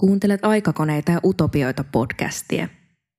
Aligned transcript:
Kuuntelet 0.00 0.44
Aikakoneita 0.44 1.12
ja 1.12 1.20
utopioita 1.24 1.84
podcastia. 1.92 2.68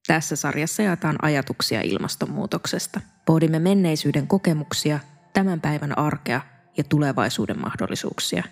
Tässä 0.07 0.35
sarjassa 0.35 0.83
jaetaan 0.83 1.15
ajatuksia 1.21 1.81
ilmastonmuutoksesta. 1.81 3.01
Pohdimme 3.25 3.59
menneisyyden 3.59 4.27
kokemuksia, 4.27 4.99
tämän 5.33 5.61
päivän 5.61 5.97
arkea 5.97 6.41
ja 6.77 6.83
tulevaisuuden 6.83 7.61
mahdollisuuksia. 7.61 8.43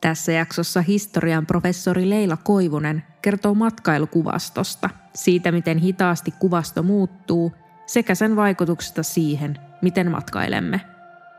Tässä 0.00 0.32
jaksossa 0.32 0.82
historian 0.82 1.46
professori 1.46 2.10
Leila 2.10 2.36
Koivunen 2.36 3.02
kertoo 3.22 3.54
matkailukuvastosta, 3.54 4.90
siitä 5.14 5.52
miten 5.52 5.78
hitaasti 5.78 6.34
kuvasto 6.38 6.82
muuttuu 6.82 7.52
sekä 7.86 8.14
sen 8.14 8.36
vaikutuksesta 8.36 9.02
siihen, 9.02 9.58
miten 9.82 10.10
matkailemme. 10.10 10.80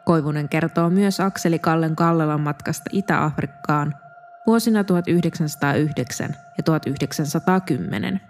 Koivunen 0.05 0.49
kertoo 0.49 0.89
myös 0.89 1.19
Akseli 1.19 1.59
Kallen 1.59 1.95
Kallelan 1.95 2.41
matkasta 2.41 2.89
Itä-Afrikkaan– 2.93 3.95
vuosina 4.47 4.83
1909 4.83 6.35
ja 6.57 6.63
1910. 6.63 8.21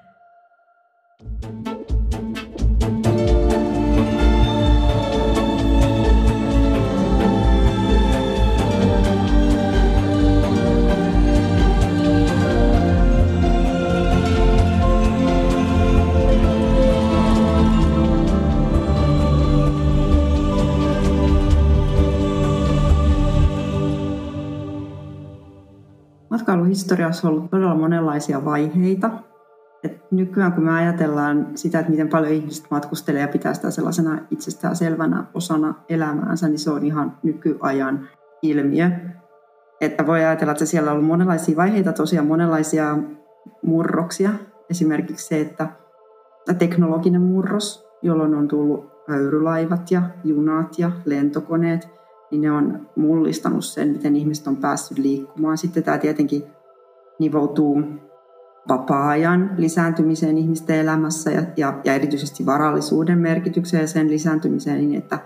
matkailuhistoriassa 26.76 27.28
on 27.28 27.34
ollut 27.34 27.50
todella 27.50 27.76
monenlaisia 27.76 28.46
vaiheita. 28.46 29.10
Et 29.84 30.12
nykyään 30.12 30.54
kun 30.54 30.64
me 30.64 30.72
ajatellaan 30.72 31.48
sitä, 31.56 31.80
että 31.80 31.92
miten 31.92 32.10
paljon 32.10 32.34
ihmiset 32.34 32.66
matkustelee 32.72 33.22
ja 33.22 33.28
pitää 33.28 33.54
sitä 33.54 33.72
sellaisena 33.72 34.20
itsestään 34.32 34.76
selvänä 34.76 35.26
osana 35.34 35.74
elämäänsä, 35.90 36.48
niin 36.48 36.60
se 36.60 36.72
on 36.72 36.86
ihan 36.86 37.18
nykyajan 37.24 38.10
ilmiö. 38.42 38.92
Että 39.82 40.08
voi 40.08 40.20
ajatella, 40.20 40.52
että 40.52 40.66
siellä 40.66 40.92
on 40.92 40.98
ollut 40.98 41.08
monenlaisia 41.08 41.58
vaiheita, 41.58 41.94
tosiaan 41.94 42.28
monenlaisia 42.28 42.98
murroksia. 43.64 44.30
Esimerkiksi 44.70 45.28
se, 45.28 45.42
että 45.42 45.68
teknologinen 46.58 47.22
murros, 47.22 47.88
jolloin 48.02 48.36
on 48.36 48.48
tullut 48.48 48.86
höyrylaivat 49.08 49.92
ja 49.92 50.02
junat 50.24 50.80
ja 50.80 50.92
lentokoneet– 51.06 51.88
niin 52.32 52.42
ne 52.42 52.52
on 52.52 52.90
mullistanut 52.96 53.66
sen, 53.66 53.90
miten 53.90 54.16
ihmiset 54.16 54.48
on 54.48 54.58
päässyt 54.58 54.98
liikkumaan. 54.98 55.58
Sitten 55.58 55.84
tämä 55.84 55.98
tietenkin 55.98 56.44
nivoutuu 57.20 57.84
vapaa-ajan 58.70 59.52
lisääntymiseen 59.58 60.38
ihmisten 60.38 60.80
elämässä 60.80 61.32
ja, 61.32 61.42
ja, 61.58 61.80
ja 61.84 61.94
erityisesti 61.94 62.46
varallisuuden 62.46 63.18
merkitykseen 63.20 63.82
ja 63.82 63.88
sen 63.88 64.10
lisääntymiseen 64.10 64.78
niin, 64.78 64.96
että 64.96 65.20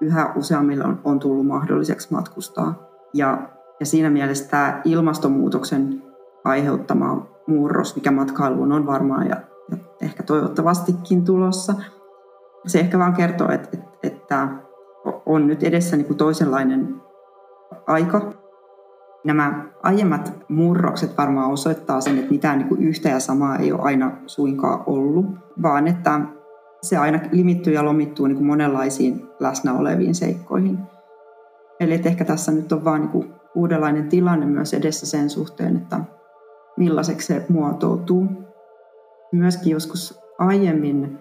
yhä 0.00 0.32
useammille 0.36 0.84
on, 0.84 1.00
on 1.04 1.18
tullut 1.18 1.46
mahdolliseksi 1.46 2.08
matkustaa. 2.10 2.88
Ja, 3.14 3.48
ja 3.80 3.86
siinä 3.86 4.10
mielessä 4.10 4.48
tämä 4.48 4.80
ilmastonmuutoksen 4.84 6.02
aiheuttama 6.44 7.26
murros, 7.46 7.96
mikä 7.96 8.10
matkailuun 8.10 8.72
on 8.72 8.86
varmaan 8.86 9.28
ja, 9.28 9.36
ja 9.70 9.76
ehkä 10.00 10.22
toivottavastikin 10.22 11.24
tulossa, 11.24 11.74
se 12.66 12.80
ehkä 12.80 12.98
vaan 12.98 13.14
kertoo, 13.14 13.50
että, 13.50 13.68
että, 13.72 13.98
että 14.02 14.48
on 15.26 15.46
nyt 15.46 15.62
edessä 15.62 15.96
niin 15.96 16.06
kuin 16.06 16.16
toisenlainen 16.16 16.94
aika. 17.86 18.41
Nämä 19.24 19.64
aiemmat 19.82 20.32
murrokset 20.48 21.18
varmaan 21.18 21.50
osoittaa 21.50 22.00
sen, 22.00 22.18
että 22.18 22.30
mitään 22.30 22.58
niin 22.58 22.68
kuin 22.68 22.82
yhtä 22.82 23.08
ja 23.08 23.20
samaa 23.20 23.56
ei 23.56 23.72
ole 23.72 23.80
aina 23.82 24.16
suinkaan 24.26 24.82
ollut, 24.86 25.26
vaan 25.62 25.88
että 25.88 26.20
se 26.82 26.96
aina 26.96 27.20
limittyy 27.32 27.72
ja 27.72 27.84
lomittuu 27.84 28.26
niin 28.26 28.36
kuin 28.36 28.46
monenlaisiin 28.46 29.28
läsnä 29.40 29.74
oleviin 29.74 30.14
seikkoihin. 30.14 30.78
Eli 31.80 31.94
että 31.94 32.08
ehkä 32.08 32.24
tässä 32.24 32.52
nyt 32.52 32.72
on 32.72 32.84
vaan 32.84 33.00
niin 33.00 33.10
kuin 33.10 33.34
uudenlainen 33.54 34.08
tilanne 34.08 34.46
myös 34.46 34.74
edessä 34.74 35.06
sen 35.06 35.30
suhteen, 35.30 35.76
että 35.76 36.00
millaiseksi 36.76 37.26
se 37.26 37.46
muotoutuu. 37.48 38.26
Myöskin 39.32 39.72
joskus 39.72 40.20
aiemmin 40.38 41.18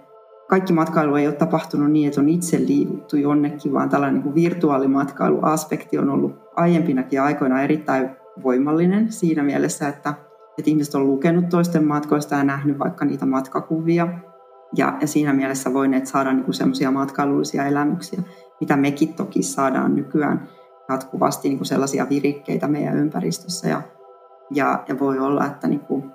kaikki 0.52 0.74
matkailu 0.74 1.16
ei 1.16 1.28
ole 1.28 1.36
tapahtunut 1.36 1.92
niin, 1.92 2.08
että 2.08 2.22
on 2.22 2.30
itse 2.30 2.60
liikuttu 2.60 3.18
jonnekin, 3.18 3.74
vaan 3.74 3.90
tällainen 3.90 4.14
niin 4.14 4.24
kuin 4.24 4.36
virtuaalimatkailuaspekti 4.36 5.98
on 5.98 6.10
ollut 6.10 6.40
aiempinakin 6.56 7.22
aikoina 7.22 7.62
erittäin 7.62 8.10
voimallinen 8.44 9.12
siinä 9.12 9.44
mielessä, 9.44 9.88
että, 9.88 10.14
että 10.58 10.70
ihmiset 10.72 10.96
on 10.96 11.08
lukenut 11.08 11.50
toisten 11.50 11.86
matkoista 11.86 12.36
ja 12.36 12.44
nähnyt 12.44 12.80
vaikka 12.80 13.06
niitä 13.06 13.26
matkakuvia. 13.26 14.08
Ja, 14.76 14.98
ja 15.02 15.08
siinä 15.08 15.34
mielessä 15.34 15.74
voineet 15.74 16.08
saada 16.08 16.34
niin 16.34 16.54
semmoisia 16.54 16.92
matkailullisia 16.92 17.66
elämyksiä, 17.66 18.22
mitä 18.60 18.78
mekin 18.78 19.14
toki 19.14 19.44
saadaan 19.44 19.96
nykyään 19.96 20.50
jatkuvasti 20.90 21.50
niin 21.50 21.58
kuin 21.58 21.68
sellaisia 21.68 22.10
virikkeitä 22.10 22.68
meidän 22.68 22.98
ympäristössä. 22.98 23.70
Ja, 23.70 23.82
ja, 24.54 24.84
ja 24.88 25.00
voi 25.00 25.20
olla, 25.20 25.46
että 25.46 25.68
niin 25.68 25.80
kuin 25.80 26.12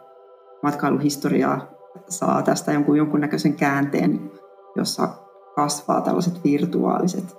matkailuhistoriaa 0.63 1.76
saa 2.09 2.43
tästä 2.43 2.73
jonkun 2.73 2.97
jonkunnäköisen 2.97 3.55
käänteen, 3.55 4.31
jossa 4.77 5.09
kasvaa 5.57 6.01
tällaiset 6.01 6.45
virtuaaliset 6.45 7.37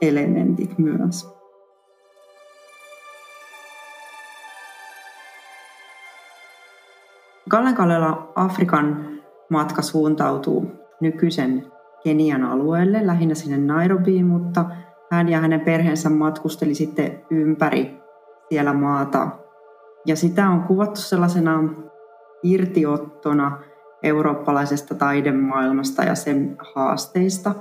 elementit 0.00 0.78
myös. 0.78 1.28
Kallenkallela 7.48 8.32
Afrikan 8.34 9.06
matka 9.50 9.82
suuntautuu 9.82 10.66
nykyisen 11.00 11.72
Kenian 12.04 12.44
alueelle, 12.44 13.06
lähinnä 13.06 13.34
sinne 13.34 13.58
Nairobiin, 13.58 14.26
mutta 14.26 14.64
hän 15.10 15.28
ja 15.28 15.40
hänen 15.40 15.60
perheensä 15.60 16.10
matkusteli 16.10 16.74
sitten 16.74 17.24
ympäri 17.30 18.00
siellä 18.48 18.72
maata. 18.72 19.28
Ja 20.06 20.16
sitä 20.16 20.48
on 20.48 20.62
kuvattu 20.62 21.00
sellaisena 21.00 21.64
irtiottona 22.42 23.58
eurooppalaisesta 24.02 24.94
taidemaailmasta 24.94 26.02
ja 26.02 26.14
sen 26.14 26.56
haasteista 26.74 27.54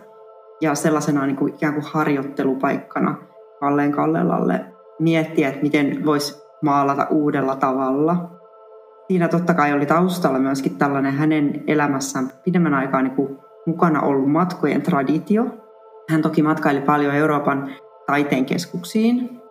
ja 0.61 0.75
sellaisena 0.75 1.25
niin 1.25 1.35
kuin 1.35 1.53
ikään 1.53 1.73
kuin 1.73 1.85
harjoittelupaikkana 1.85 3.15
Kalleen 3.59 3.91
Kallelalle 3.91 4.65
miettiä, 4.99 5.49
että 5.49 5.61
miten 5.61 6.05
voisi 6.05 6.41
maalata 6.61 7.07
uudella 7.09 7.55
tavalla. 7.55 8.31
Siinä 9.07 9.27
totta 9.27 9.53
kai 9.53 9.73
oli 9.73 9.85
taustalla 9.85 10.39
myöskin 10.39 10.77
tällainen 10.77 11.13
hänen 11.13 11.63
elämässään 11.67 12.31
pidemmän 12.45 12.73
aikaa 12.73 13.01
niin 13.01 13.15
kuin 13.15 13.37
mukana 13.65 14.01
ollut 14.01 14.31
matkojen 14.31 14.81
traditio. 14.81 15.45
Hän 16.09 16.21
toki 16.21 16.43
matkaili 16.43 16.81
paljon 16.81 17.15
Euroopan 17.15 17.69
taiteen 18.07 18.45
keskuksiin, 18.45 19.41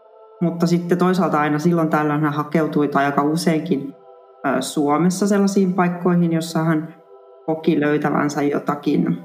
mutta 0.41 0.67
sitten 0.67 0.99
toisaalta 0.99 1.41
aina 1.41 1.59
silloin 1.59 1.89
tällöin 1.89 2.21
hän 2.21 2.33
hakeutui 2.33 2.89
tai 2.89 3.05
aika 3.05 3.23
useinkin 3.23 3.95
Suomessa 4.61 5.27
sellaisiin 5.27 5.75
paikkoihin, 5.75 6.33
jossa 6.33 6.65
hän 6.65 6.95
koki 7.47 7.81
löytävänsä 7.81 8.43
jotakin 8.43 9.19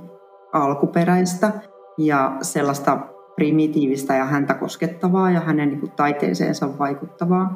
alkuperäistä 0.53 1.51
ja 1.97 2.37
sellaista 2.41 2.97
primitiivistä 3.35 4.15
ja 4.15 4.25
häntä 4.25 4.53
koskettavaa 4.53 5.31
ja 5.31 5.39
hänen 5.39 5.69
niin 5.69 5.79
kuin, 5.79 5.91
taiteeseensa 5.91 6.69
vaikuttavaa. 6.79 7.55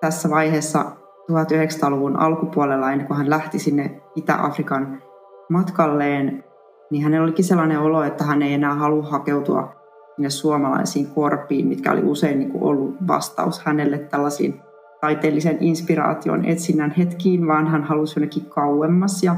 Tässä 0.00 0.30
vaiheessa 0.30 0.84
1900-luvun 1.32 2.16
alkupuolella, 2.16 2.92
ennen 2.92 3.06
kuin 3.06 3.16
hän 3.16 3.30
lähti 3.30 3.58
sinne 3.58 4.02
Itä-Afrikan 4.16 5.02
matkalleen, 5.50 6.44
niin 6.90 7.02
hänellä 7.02 7.24
olikin 7.24 7.44
sellainen 7.44 7.80
olo, 7.80 8.02
että 8.02 8.24
hän 8.24 8.42
ei 8.42 8.54
enää 8.54 8.74
halua 8.74 9.02
hakeutua 9.02 9.72
sinne 10.16 10.30
suomalaisiin 10.30 11.06
korpiin, 11.06 11.66
mitkä 11.66 11.92
oli 11.92 12.02
usein 12.04 12.38
niin 12.38 12.50
kuin 12.50 12.64
ollut 12.64 12.94
vastaus 13.08 13.64
hänelle 13.64 13.98
tällaisiin 13.98 14.60
taiteellisen 15.00 15.56
inspiraation 15.60 16.44
etsinnän 16.44 16.90
hetkiin, 16.90 17.46
vaan 17.46 17.66
hän 17.66 17.84
halusi 17.84 18.20
jonnekin 18.20 18.46
kauemmas. 18.46 19.22
Ja 19.22 19.36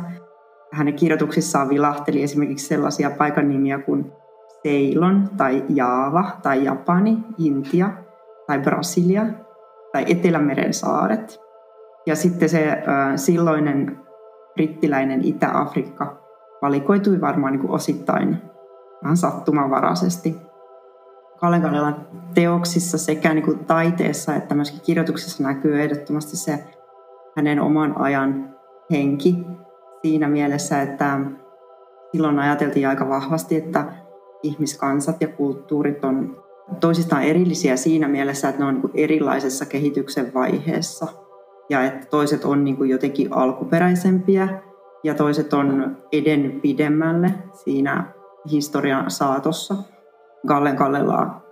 hänen 0.73 0.95
kirjoituksissaan 0.95 1.69
vilahteli 1.69 2.23
esimerkiksi 2.23 2.67
sellaisia 2.67 3.11
paikan 3.11 3.49
nimiä 3.49 3.79
kuin 3.79 4.13
Ceylon 4.67 5.29
tai 5.37 5.65
Jaava 5.69 6.31
tai 6.43 6.65
Japani, 6.65 7.19
Intia 7.39 7.91
tai 8.47 8.59
Brasilia 8.59 9.27
tai 9.93 10.05
Etelämeren 10.09 10.75
saaret. 10.75 11.41
Ja 12.07 12.17
sitten 12.17 12.49
se 12.49 12.69
äh, 12.69 13.13
silloinen 13.17 14.01
brittiläinen 14.55 15.25
Itä-Afrikka 15.25 16.17
valikoitui 16.63 17.21
varmaan 17.21 17.53
niin 17.53 17.61
kuin 17.61 17.71
osittain 17.71 18.37
vähän 19.03 19.17
sattumanvaraisesti 19.17 20.37
Kallenkallelan 21.41 22.07
teoksissa 22.35 22.99
sekä 22.99 23.35
niin 23.35 23.45
kuin 23.45 23.59
taiteessa 23.59 24.35
että 24.35 24.55
myöskin 24.55 24.81
kirjoituksessa 24.81 25.43
näkyy 25.43 25.83
ehdottomasti 25.83 26.37
se 26.37 26.65
hänen 27.37 27.61
oman 27.61 28.01
ajan 28.01 28.55
henki 28.91 29.37
siinä 30.03 30.29
mielessä, 30.29 30.83
että 30.83 31.21
silloin 32.13 32.39
ajateltiin 32.39 32.89
aika 32.89 33.09
vahvasti, 33.09 33.57
että 33.57 33.93
ihmiskansat 34.43 35.17
ja 35.21 35.29
kulttuurit 35.29 36.05
on 36.05 36.45
toisistaan 36.81 37.23
erillisiä 37.23 37.77
siinä 37.77 38.09
mielessä, 38.09 38.49
että 38.49 38.63
ne 38.63 38.69
on 38.69 38.75
niin 38.75 38.91
erilaisessa 38.95 39.67
kehityksen 39.67 40.35
vaiheessa. 40.35 41.07
ja 41.71 41.85
että 41.85 42.07
toiset 42.07 42.45
on 42.45 42.65
niin 42.65 42.77
kuin 42.77 42.91
jotenkin 42.91 43.33
alkuperäisempiä 43.33 44.49
ja 45.05 45.15
toiset 45.15 45.53
on 45.53 45.97
edennyt 46.13 46.63
pidemmälle 46.63 47.31
siinä 47.53 48.05
historian 48.51 49.11
saatossa. 49.11 49.75
Gallen 50.47 50.77
Kallella 50.77 51.43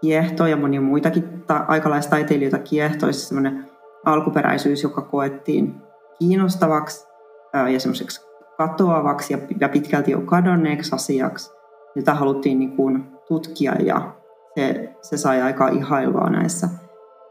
kiehtoi 0.00 0.50
ja 0.50 0.56
monia 0.56 0.80
muitakin 0.80 1.44
ta- 1.46 1.64
aikalaistaiteilijoita 1.68 2.58
kiehtoi 2.58 3.12
se 3.12 3.18
semmoinen 3.18 3.70
alkuperäisyys, 4.04 4.82
joka 4.82 5.02
koettiin 5.02 5.74
kiinnostavaksi 6.18 7.08
ää, 7.52 7.68
ja 7.68 7.80
semmoiseksi 7.80 8.20
katoavaksi 8.56 9.32
ja, 9.32 9.38
ja 9.60 9.68
pitkälti 9.68 10.10
jo 10.10 10.20
kadonneeksi 10.20 10.94
asiaksi, 10.94 11.50
jota 11.94 12.14
haluttiin 12.14 12.58
niin 12.58 12.76
kuin 12.76 13.06
tutkia 13.28 13.74
ja 13.82 14.12
se, 14.54 14.94
se 15.02 15.16
sai 15.16 15.42
aika 15.42 15.68
ihailua 15.68 16.30
näissä 16.30 16.68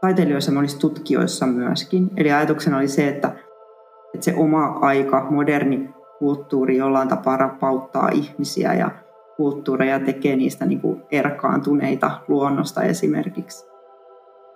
taiteilijoissa 0.00 0.50
ja 0.50 0.54
monissa 0.54 0.78
tutkijoissa 0.78 1.46
myöskin. 1.46 2.10
Eli 2.16 2.32
ajatuksena 2.32 2.76
oli 2.76 2.88
se, 2.88 3.08
että, 3.08 3.32
että 4.14 4.24
se 4.24 4.34
oma 4.36 4.64
aika, 4.66 5.26
moderni 5.30 5.94
kulttuuri 6.18 6.76
jollain 6.76 7.08
tapaa 7.08 7.36
rapauttaa 7.36 8.08
ihmisiä 8.08 8.74
ja 8.74 8.90
kulttuureja 9.36 10.00
tekee 10.00 10.36
niistä 10.36 10.66
niin 10.66 10.80
kuin 10.80 11.02
erkaantuneita 11.10 12.10
luonnosta 12.28 12.82
esimerkiksi. 12.82 13.66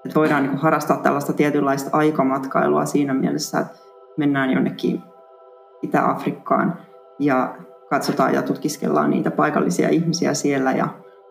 Että 0.04 0.14
voidaan 0.20 0.42
niin 0.42 0.50
kuin 0.50 0.60
harrastaa 0.60 0.96
tällaista 0.96 1.32
tietynlaista 1.32 1.90
aikamatkailua 1.92 2.86
siinä 2.86 3.14
mielessä, 3.14 3.58
että 3.58 3.78
mennään 4.16 4.50
jonnekin 4.50 5.02
Itä-Afrikkaan 5.82 6.78
ja 7.18 7.54
katsotaan 7.90 8.34
ja 8.34 8.42
tutkiskellaan 8.42 9.10
niitä 9.10 9.30
paikallisia 9.30 9.88
ihmisiä 9.88 10.34
siellä 10.34 10.72
ja 10.72 10.88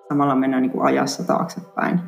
samalla 0.10 0.36
mennään 0.36 0.64
niin 0.64 0.72
kuin 0.72 0.86
ajassa 0.86 1.24
taaksepäin. 1.24 2.00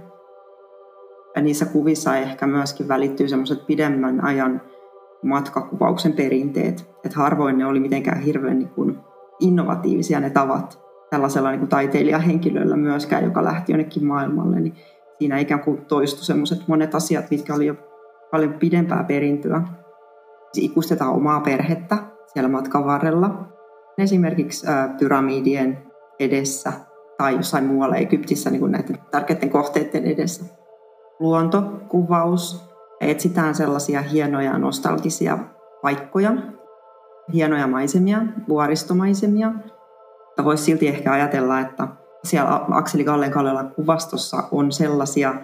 Ja 1.36 1.42
niissä 1.42 1.66
kuvissa 1.66 2.18
ehkä 2.18 2.48
myöskin 2.48 2.88
välittyy 2.88 3.28
semmoiset 3.28 3.68
pidemmän 3.68 4.26
ajan 4.26 4.62
matkakuvauksen 5.24 6.14
perinteet. 6.14 6.90
Että 7.06 7.20
harvoin 7.20 7.58
ne 7.58 7.66
oli 7.66 7.80
mitenkään 7.80 8.22
hirveän 8.22 8.60
niin 8.60 8.70
kuin 8.70 9.00
innovatiivisia 9.40 10.20
ne 10.20 10.30
tavat 10.30 10.89
tällaisella 11.10 11.50
niin 11.50 11.60
kuin 11.60 11.70
taiteilijahenkilöllä 11.70 12.76
myöskään, 12.76 13.24
joka 13.24 13.44
lähti 13.44 13.72
jonnekin 13.72 14.06
maailmalle. 14.06 14.60
Niin 14.60 14.76
siinä 15.20 15.40
ikään 15.40 15.64
kuin 15.64 15.86
toistu 15.86 16.24
semmoiset 16.24 16.68
monet 16.68 16.96
asiat, 16.96 17.32
mitkä 17.32 17.56
oli 17.56 17.66
jo 17.66 17.76
paljon 18.32 18.54
pidempää 18.54 19.04
perintöä. 19.04 19.62
Ikustetaan 20.56 21.14
omaa 21.14 21.40
perhettä 21.42 21.98
siellä 22.26 22.50
matkan 22.50 22.86
varrella. 22.86 23.46
Esimerkiksi 23.98 24.68
pyramidien 25.00 25.78
edessä 26.20 26.74
tai 27.18 27.36
jossain 27.36 27.66
muualla 27.66 27.96
Egyptissä 27.96 28.50
niin 28.50 28.60
kuin 28.60 28.72
näiden 28.72 28.98
tärkeiden 29.12 29.50
kohteiden 29.50 30.06
edessä. 30.06 30.46
Luontokuvaus. 31.20 32.70
Etsitään 33.02 33.56
sellaisia 33.56 34.02
hienoja 34.02 34.58
nostalgisia 34.58 35.38
paikkoja, 35.82 36.32
hienoja 37.34 37.68
maisemia, 37.68 38.20
vuoristomaisemia. 38.50 39.52
Mutta 40.40 40.48
voisi 40.50 40.64
silti 40.64 40.88
ehkä 40.88 41.12
ajatella, 41.12 41.60
että 41.60 41.88
siellä 42.24 42.62
Akseli 42.72 43.04
Gallen 43.04 43.32
Kallelan 43.32 43.72
kuvastossa 43.72 44.44
on 44.52 44.72
sellaisia 44.72 45.36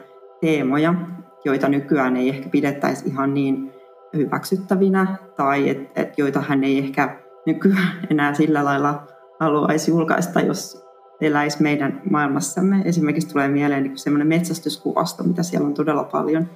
teemoja, 0.41 0.93
joita 1.45 1.69
nykyään 1.69 2.17
ei 2.17 2.29
ehkä 2.29 2.49
pidettäisi 2.49 3.09
ihan 3.09 3.33
niin 3.33 3.71
hyväksyttävinä 4.15 5.15
tai 5.35 5.69
et, 5.69 5.91
et, 5.95 6.17
joita 6.17 6.41
hän 6.41 6.63
ei 6.63 6.77
ehkä 6.77 7.17
nykyään 7.45 8.07
enää 8.09 8.33
sillä 8.33 8.65
lailla 8.65 9.03
haluaisi 9.39 9.91
julkaista, 9.91 10.39
jos 10.39 10.85
eläisi 11.21 11.61
meidän 11.61 12.01
maailmassamme. 12.09 12.81
Esimerkiksi 12.85 13.29
tulee 13.29 13.47
mieleen 13.47 13.83
niin 13.83 13.97
semmoinen 13.97 14.27
metsästyskuvasto, 14.27 15.23
mitä 15.23 15.43
siellä 15.43 15.67
on 15.67 15.73
todella 15.73 16.03
paljon. 16.03 16.49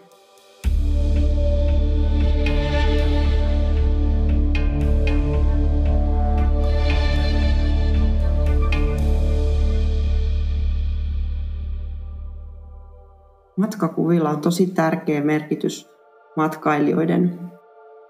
Matkakuvilla 13.59 14.29
on 14.29 14.41
tosi 14.41 14.67
tärkeä 14.67 15.21
merkitys 15.21 15.89
matkailijoiden 16.37 17.39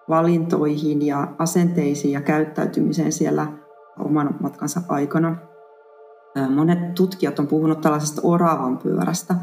valintoihin 0.09 1.05
ja 1.05 1.27
asenteisiin 1.39 2.11
ja 2.11 2.21
käyttäytymiseen 2.21 3.11
siellä 3.11 3.47
oman 3.99 4.35
matkansa 4.39 4.81
aikana. 4.89 5.35
Monet 6.55 6.95
tutkijat 6.95 7.39
on 7.39 7.47
puhunut 7.47 7.81
tällaisesta 7.81 8.21
oravan 8.23 8.77
pyörästä, 8.77 9.35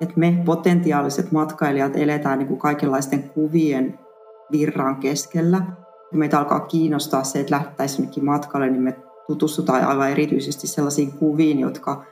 että 0.00 0.14
me 0.16 0.42
potentiaaliset 0.44 1.32
matkailijat 1.32 1.96
eletään 1.96 2.38
niin 2.38 2.48
kuin 2.48 2.60
kaikenlaisten 2.60 3.22
kuvien 3.22 3.98
virran 4.52 4.96
keskellä. 4.96 5.62
Kun 6.10 6.18
meitä 6.18 6.38
alkaa 6.38 6.60
kiinnostaa 6.60 7.24
se, 7.24 7.40
että 7.40 7.54
lähdettäisiin 7.54 7.98
jonnekin 8.02 8.24
matkalle, 8.24 8.70
niin 8.70 8.82
me 8.82 8.96
tutustutaan 9.26 9.84
aivan 9.84 10.10
erityisesti 10.10 10.66
sellaisiin 10.66 11.12
kuviin, 11.12 11.60
jotka 11.60 12.04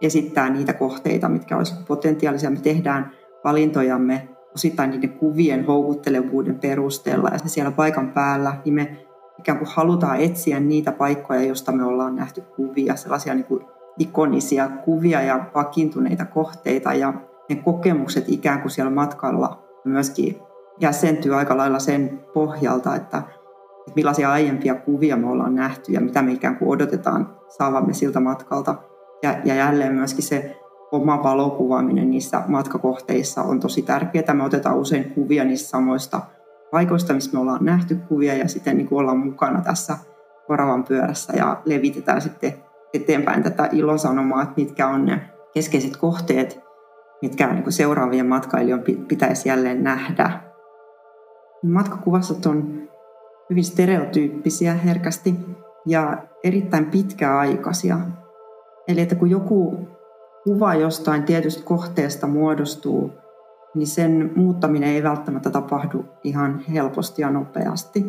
esittää 0.00 0.50
niitä 0.50 0.72
kohteita, 0.72 1.28
mitkä 1.28 1.56
olisivat 1.56 1.86
potentiaalisia. 1.86 2.50
Me 2.50 2.60
tehdään 2.62 3.12
valintojamme 3.44 4.28
osittain 4.54 4.90
niiden 4.90 5.12
kuvien 5.12 5.66
houkuttelevuuden 5.66 6.58
perusteella 6.58 7.28
ja 7.32 7.38
siellä 7.38 7.70
paikan 7.70 8.12
päällä, 8.12 8.56
niin 8.64 8.74
me 8.74 9.06
ikään 9.38 9.58
kuin 9.58 9.68
halutaan 9.72 10.20
etsiä 10.20 10.60
niitä 10.60 10.92
paikkoja, 10.92 11.42
joista 11.42 11.72
me 11.72 11.84
ollaan 11.84 12.16
nähty 12.16 12.40
kuvia, 12.40 12.96
sellaisia 12.96 13.34
niin 13.34 13.44
kuin 13.44 13.64
ikonisia 13.98 14.68
kuvia 14.68 15.22
ja 15.22 15.44
vakiintuneita 15.54 16.24
kohteita 16.24 16.94
ja 16.94 17.14
ne 17.48 17.56
kokemukset 17.56 18.24
ikään 18.28 18.60
kuin 18.60 18.70
siellä 18.70 18.90
matkalla 18.90 19.62
myöskin 19.84 20.36
jäsentyy 20.80 21.34
aika 21.34 21.56
lailla 21.56 21.78
sen 21.78 22.24
pohjalta, 22.34 22.96
että, 22.96 23.18
että 23.18 23.92
millaisia 23.94 24.32
aiempia 24.32 24.74
kuvia 24.74 25.16
me 25.16 25.26
ollaan 25.30 25.54
nähty 25.54 25.92
ja 25.92 26.00
mitä 26.00 26.22
me 26.22 26.32
ikään 26.32 26.56
kuin 26.56 26.70
odotetaan 26.70 27.36
saavamme 27.48 27.92
siltä 27.92 28.20
matkalta. 28.20 28.74
Ja, 29.22 29.36
ja 29.44 29.54
jälleen 29.54 29.94
myöskin 29.94 30.24
se 30.24 30.56
oma 30.92 31.22
valokuvaaminen 31.22 32.10
niissä 32.10 32.42
matkakohteissa 32.46 33.42
on 33.42 33.60
tosi 33.60 33.82
tärkeää. 33.82 34.34
Me 34.34 34.44
otetaan 34.44 34.78
usein 34.78 35.10
kuvia 35.10 35.44
niistä 35.44 35.68
samoista 35.68 36.20
paikoista, 36.70 37.14
missä 37.14 37.32
me 37.32 37.40
ollaan 37.40 37.64
nähty 37.64 37.94
kuvia 38.08 38.34
ja 38.34 38.48
sitten 38.48 38.76
niin 38.76 38.88
kuin 38.88 38.98
ollaan 38.98 39.18
mukana 39.18 39.60
tässä 39.62 39.98
oravan 40.48 40.84
pyörässä 40.84 41.32
ja 41.36 41.62
levitetään 41.64 42.20
sitten 42.20 42.54
eteenpäin 42.94 43.42
tätä 43.42 43.68
ilosanomaa, 43.72 44.42
että 44.42 44.54
mitkä 44.56 44.88
on 44.88 45.04
ne 45.04 45.20
keskeiset 45.54 45.96
kohteet, 45.96 46.60
mitkä 47.22 47.52
niin 47.52 47.62
kuin 47.62 47.72
seuraavien 47.72 48.26
matkailijoiden 48.26 49.06
pitäisi 49.06 49.48
jälleen 49.48 49.84
nähdä. 49.84 50.40
Matkakuvastot 51.62 52.46
on 52.46 52.88
hyvin 53.50 53.64
stereotyyppisiä 53.64 54.74
herkästi 54.74 55.34
ja 55.86 56.18
erittäin 56.44 56.86
pitkäaikaisia. 56.86 57.98
Eli 58.88 59.00
että 59.00 59.14
kun 59.14 59.30
joku 59.30 59.78
kuva 60.44 60.74
jostain 60.74 61.22
tietystä 61.22 61.64
kohteesta 61.64 62.26
muodostuu, 62.26 63.10
niin 63.74 63.86
sen 63.86 64.32
muuttaminen 64.36 64.88
ei 64.88 65.02
välttämättä 65.02 65.50
tapahdu 65.50 66.04
ihan 66.24 66.58
helposti 66.58 67.22
ja 67.22 67.30
nopeasti. 67.30 68.06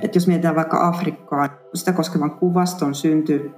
Et 0.00 0.14
jos 0.14 0.26
mietitään 0.26 0.56
vaikka 0.56 0.88
Afrikkaa, 0.88 1.48
sitä 1.74 1.92
koskevan 1.92 2.30
kuvaston 2.30 2.94
synty 2.94 3.50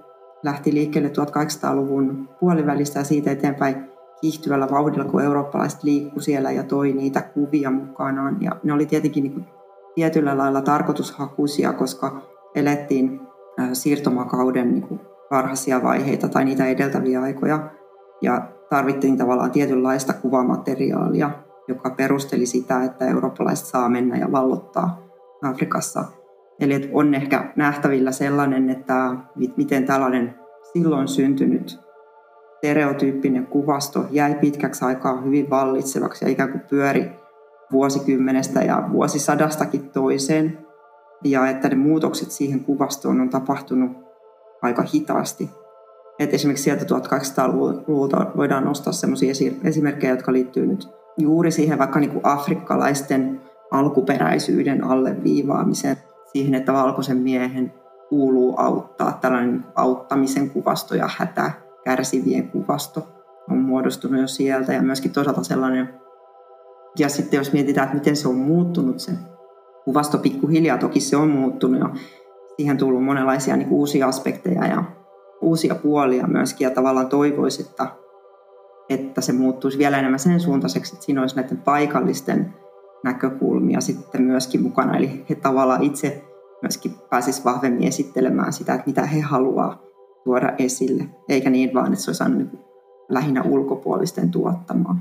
lähti 0.42 0.74
liikkeelle 0.74 1.08
1800-luvun 1.08 2.28
puolivälistä 2.40 2.98
ja 2.98 3.04
siitä 3.04 3.30
eteenpäin 3.30 3.90
kiihtyvällä 4.20 4.70
vauhdilla, 4.70 5.04
kun 5.04 5.22
eurooppalaiset 5.22 5.82
liikku 5.82 6.20
siellä 6.20 6.50
ja 6.50 6.62
toi 6.62 6.92
niitä 6.92 7.22
kuvia 7.22 7.70
mukanaan. 7.70 8.36
Ja 8.40 8.56
ne 8.62 8.72
oli 8.72 8.86
tietenkin 8.86 9.24
niin 9.24 9.46
tietyllä 9.94 10.38
lailla 10.38 10.60
tarkoitushakuisia, 10.60 11.72
koska 11.72 12.22
elettiin 12.54 13.20
siirtomakauden 13.72 14.74
niin 14.74 15.00
varhaisia 15.30 15.82
vaiheita 15.82 16.28
tai 16.28 16.44
niitä 16.44 16.66
edeltäviä 16.66 17.22
aikoja 17.22 17.70
ja 18.22 18.48
tarvittiin 18.70 19.16
tavallaan 19.16 19.50
tietynlaista 19.50 20.12
kuvamateriaalia, 20.12 21.30
joka 21.68 21.90
perusteli 21.90 22.46
sitä, 22.46 22.84
että 22.84 23.06
eurooppalaiset 23.06 23.66
saa 23.66 23.88
mennä 23.88 24.16
ja 24.16 24.32
vallottaa 24.32 25.02
Afrikassa. 25.42 26.04
Eli 26.60 26.90
on 26.92 27.14
ehkä 27.14 27.52
nähtävillä 27.56 28.12
sellainen, 28.12 28.70
että 28.70 29.16
miten 29.56 29.84
tällainen 29.84 30.34
silloin 30.72 31.08
syntynyt 31.08 31.80
stereotyyppinen 32.58 33.46
kuvasto 33.46 34.06
jäi 34.10 34.34
pitkäksi 34.34 34.84
aikaa 34.84 35.20
hyvin 35.20 35.50
vallitsevaksi 35.50 36.24
ja 36.24 36.30
ikään 36.30 36.48
kuin 36.48 36.62
pyöri 36.70 37.10
vuosikymmenestä 37.72 38.60
ja 38.62 38.88
vuosisadastakin 38.92 39.90
toiseen. 39.90 40.58
Ja 41.24 41.46
että 41.46 41.68
ne 41.68 41.74
muutokset 41.74 42.30
siihen 42.30 42.60
kuvastoon 42.60 43.20
on 43.20 43.28
tapahtunut 43.28 44.09
aika 44.62 44.82
hitaasti. 44.94 45.50
Et 46.18 46.34
esimerkiksi 46.34 46.64
sieltä 46.64 46.84
1800-luvulta 46.84 48.26
voidaan 48.36 48.64
nostaa 48.64 48.92
sellaisia 48.92 49.52
esimerkkejä, 49.64 50.12
jotka 50.12 50.32
liittyy 50.32 50.66
nyt 50.66 50.88
juuri 51.18 51.50
siihen 51.50 51.78
vaikka 51.78 52.00
niin 52.00 52.10
kuin 52.10 52.26
afrikkalaisten 52.26 53.40
alkuperäisyyden 53.70 54.84
alleviivaamiseen, 54.84 55.96
siihen, 56.32 56.54
että 56.54 56.72
valkoisen 56.72 57.16
miehen 57.16 57.72
kuuluu 58.08 58.54
auttaa. 58.56 59.18
Tällainen 59.20 59.64
auttamisen 59.74 60.50
kuvasto 60.50 60.94
ja 60.94 61.08
hätä 61.16 61.50
kärsivien 61.84 62.48
kuvasto 62.48 63.08
on 63.50 63.58
muodostunut 63.58 64.20
jo 64.20 64.26
sieltä 64.26 64.72
ja 64.72 64.82
myöskin 64.82 65.12
toisaalta 65.12 65.42
sellainen 65.42 66.00
Ja 66.98 67.08
sitten 67.08 67.38
jos 67.38 67.52
mietitään, 67.52 67.84
että 67.84 67.96
miten 67.96 68.16
se 68.16 68.28
on 68.28 68.34
muuttunut 68.34 69.00
se 69.00 69.12
kuvasto 69.84 70.18
pikkuhiljaa, 70.18 70.78
toki 70.78 71.00
se 71.00 71.16
on 71.16 71.28
muuttunut 71.28 71.90
siihen 72.60 72.78
tullut 72.78 73.04
monenlaisia 73.04 73.56
niin 73.56 73.68
uusia 73.68 74.08
aspekteja 74.08 74.66
ja 74.66 74.84
uusia 75.40 75.74
puolia 75.74 76.26
myöskin 76.26 76.64
ja 76.64 76.70
tavallaan 76.70 77.08
toivoisi, 77.08 77.62
että, 77.62 77.86
että 78.88 79.20
se 79.20 79.32
muuttuisi 79.32 79.78
vielä 79.78 79.98
enemmän 79.98 80.18
sen 80.18 80.40
suuntaiseksi, 80.40 80.94
että 80.94 81.06
siinä 81.06 81.20
olisi 81.20 81.36
näiden 81.36 81.56
paikallisten 81.56 82.54
näkökulmia 83.04 83.80
sitten 83.80 84.22
myöskin 84.22 84.62
mukana. 84.62 84.96
Eli 84.96 85.24
he 85.30 85.34
tavallaan 85.34 85.82
itse 85.82 86.24
myöskin 86.62 86.94
pääsisivät 87.10 87.44
vahvemmin 87.44 87.88
esittelemään 87.88 88.52
sitä, 88.52 88.74
että 88.74 88.86
mitä 88.86 89.06
he 89.06 89.20
haluaa 89.20 89.82
tuoda 90.24 90.52
esille, 90.58 91.04
eikä 91.28 91.50
niin 91.50 91.74
vaan, 91.74 91.92
että 91.92 92.04
se 92.04 92.10
olisi 92.10 92.24
niin 92.24 92.50
lähinnä 93.08 93.42
ulkopuolisten 93.42 94.30
tuottamaa. 94.30 94.96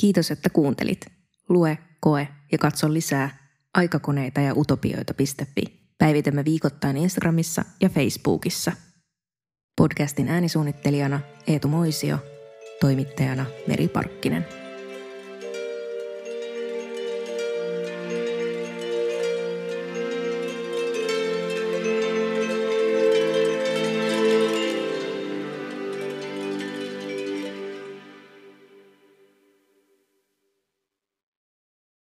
Kiitos, 0.00 0.30
että 0.30 0.50
kuuntelit. 0.50 1.00
Lue, 1.48 1.78
koe 2.00 2.28
ja 2.52 2.58
katso 2.58 2.92
lisää 2.92 3.41
aikakoneita 3.74 4.40
ja 4.40 4.54
utopioita.fi. 4.56 5.62
Päivitämme 5.98 6.44
viikoittain 6.44 6.96
Instagramissa 6.96 7.64
ja 7.80 7.88
Facebookissa. 7.88 8.72
Podcastin 9.76 10.28
äänisuunnittelijana 10.28 11.20
Eetu 11.46 11.68
Moisio, 11.68 12.18
toimittajana 12.80 13.46
Meri 13.66 13.88
Parkkinen. 13.88 14.61